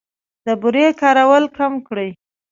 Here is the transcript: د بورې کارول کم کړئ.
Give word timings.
د 0.45 0.47
بورې 0.61 0.85
کارول 1.01 1.43
کم 1.57 1.73
کړئ. 1.87 2.09